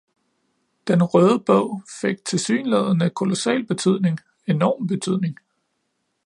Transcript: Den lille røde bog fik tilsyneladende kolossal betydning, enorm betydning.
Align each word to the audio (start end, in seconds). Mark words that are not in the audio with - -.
Den 0.87 0.97
lille 0.99 1.05
røde 1.05 1.39
bog 1.39 1.83
fik 2.01 2.25
tilsyneladende 2.25 3.09
kolossal 3.09 3.65
betydning, 3.65 4.19
enorm 4.47 4.87
betydning. 4.87 5.35